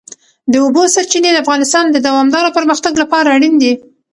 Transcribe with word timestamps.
د 0.51 0.53
اوبو 0.63 0.81
سرچینې 0.95 1.29
د 1.33 1.37
افغانستان 1.43 1.85
د 1.89 1.97
دوامداره 2.07 2.55
پرمختګ 2.57 2.93
لپاره 3.01 3.27
اړین 3.35 3.55
دي. 3.63 3.73